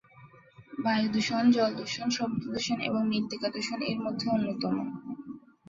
বায়ু 0.83 1.07
দূষণ, 1.13 1.43
জল 1.51 1.71
দূষণ, 1.79 2.07
শব্দ 2.09 2.41
দূষণ 2.45 2.77
এবং 2.81 3.01
মৃত্তিকা 3.07 3.47
দূষণ 3.49 3.79
এর 3.83 3.99
মধ্যে 4.05 4.25
অন্যতম। 4.29 4.75